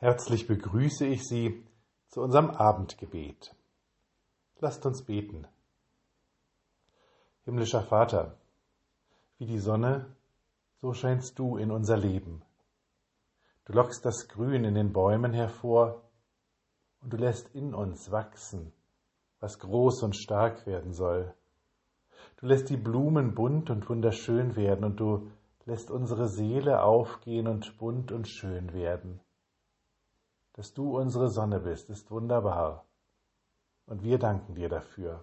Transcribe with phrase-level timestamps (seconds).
[0.00, 1.66] Herzlich begrüße ich Sie
[2.06, 3.52] zu unserem Abendgebet.
[4.60, 5.48] Lasst uns beten.
[7.44, 8.36] Himmlischer Vater,
[9.38, 10.06] wie die Sonne,
[10.80, 12.42] so scheinst du in unser Leben.
[13.64, 16.00] Du lockst das Grün in den Bäumen hervor
[17.00, 18.72] und du lässt in uns wachsen,
[19.40, 21.34] was groß und stark werden soll.
[22.36, 25.28] Du lässt die Blumen bunt und wunderschön werden und du
[25.64, 29.20] lässt unsere Seele aufgehen und bunt und schön werden.
[30.58, 32.84] Dass du unsere Sonne bist, ist wunderbar.
[33.86, 35.22] Und wir danken dir dafür.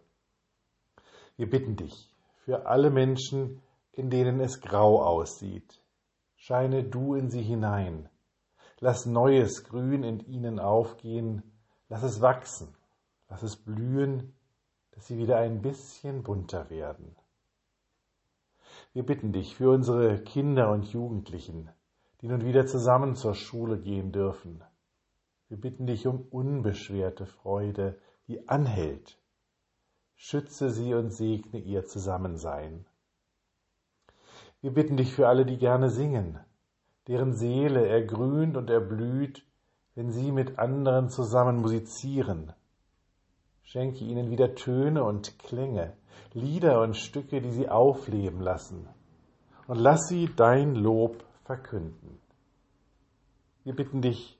[1.35, 5.84] Wir bitten dich für alle Menschen, in denen es grau aussieht.
[6.38, 8.07] Scheine du in sie hinein.
[8.79, 11.43] Lass neues Grün in ihnen aufgehen.
[11.90, 12.73] Lass es wachsen.
[13.27, 14.34] Lass es blühen,
[14.91, 17.13] dass sie wieder ein bisschen bunter werden.
[18.93, 21.70] Wir bitten dich für unsere Kinder und Jugendlichen,
[22.21, 24.63] die nun wieder zusammen zur Schule gehen dürfen.
[25.48, 29.20] Wir bitten dich um unbeschwerte Freude, die anhält.
[30.15, 32.85] Schütze sie und segne ihr Zusammensein.
[34.62, 36.40] Wir bitten dich für alle, die gerne singen,
[37.07, 39.46] deren Seele ergrünt und erblüht,
[39.93, 42.54] wenn sie mit anderen zusammen musizieren.
[43.62, 45.96] Schenke ihnen wieder Töne und Klänge,
[46.34, 48.87] Lieder und Stücke, die sie aufleben lassen,
[49.68, 52.20] und lass sie dein Lob verkünden.
[53.63, 54.40] Wir bitten dich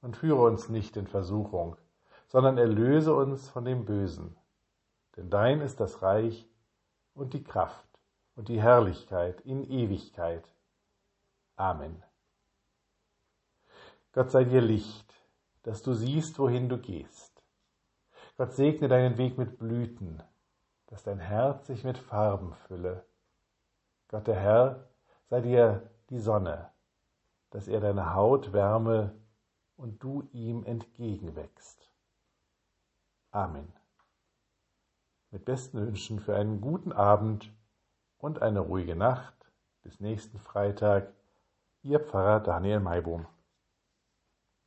[0.00, 1.76] Und führe uns nicht in Versuchung,
[2.28, 4.36] sondern erlöse uns von dem Bösen.
[5.16, 6.48] Denn dein ist das Reich
[7.14, 7.88] und die Kraft
[8.36, 10.54] und die Herrlichkeit in Ewigkeit.
[11.56, 12.02] Amen.
[14.12, 15.12] Gott sei dir Licht,
[15.64, 17.42] dass du siehst, wohin du gehst.
[18.36, 20.22] Gott segne deinen Weg mit Blüten,
[20.86, 23.04] dass dein Herz sich mit Farben fülle.
[24.06, 24.88] Gott der Herr
[25.26, 26.70] sei dir die Sonne,
[27.50, 29.12] dass er deine Haut wärme
[29.78, 31.90] und du ihm entgegenwächst.
[33.30, 33.72] Amen.
[35.30, 37.52] Mit besten Wünschen für einen guten Abend
[38.18, 39.34] und eine ruhige Nacht.
[39.82, 41.14] Bis nächsten Freitag.
[41.82, 43.26] Ihr Pfarrer Daniel Maibohm.